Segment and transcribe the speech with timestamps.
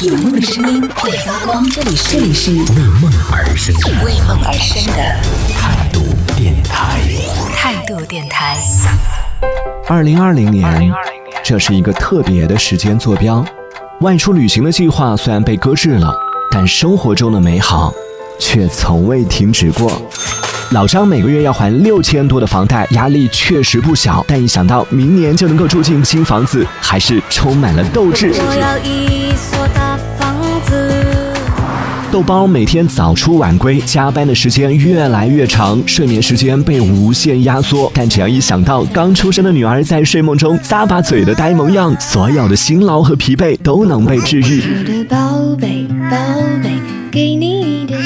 [0.00, 2.56] 有梦的声音会发光，这里是这里是为
[3.00, 5.02] 梦而生的为梦而生的
[5.52, 6.00] 态度
[6.36, 7.00] 电台。
[7.56, 8.56] 态度电台。
[9.88, 10.92] 二零二零年，
[11.42, 13.44] 这是一个特别的时间坐标。
[14.02, 16.14] 外出旅行的计划虽然被搁置了，
[16.52, 17.92] 但生活中的美好
[18.38, 20.00] 却从未停止过。
[20.72, 24.22] 老张每个月要还六千多的房贷，压力确实不小。
[24.28, 28.30] 但一想到明年就能够住进新房子，还是充满了斗志。
[28.34, 29.07] 我要一
[32.18, 37.88] 豆包每天早出晚归，加班的时间越来越长，睡眠时间被无限压缩。
[37.94, 44.60] 但只要一想到刚出生的女儿在睡梦中咂巴嘴的呆萌样，所有的辛劳和疲惫都能被治愈。
[44.60, 45.16] 我的宝
[45.60, 46.16] 贝，宝
[46.60, 46.72] 贝，
[47.08, 48.00] 给你一点。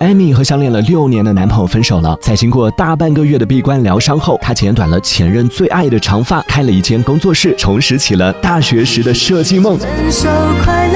[0.00, 9.78] 艾米和相恋了六年的男朋友分手了，在经过大半个月的闭关疗伤后，她剪短了前任最爱的长发，开了一间工作室，重拾起了大学时的设计梦。
[9.78, 10.28] 分手
[10.62, 10.87] 快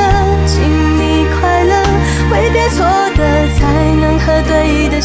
[4.32, 4.98] 和对的。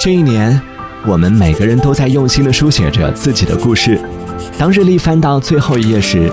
[0.00, 0.58] 这一年，
[1.06, 4.00] 我们每个人都在用心地书写着自己的故事。
[4.56, 6.32] 当日历翻到最后一页时，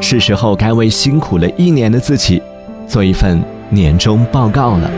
[0.00, 2.42] 是时候该为辛苦了一年的自己
[2.88, 4.90] 做一份年终报告了。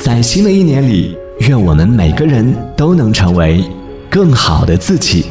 [0.00, 3.64] 在新的一年里，愿我们每个人都能成为
[4.10, 5.26] 更好的自己。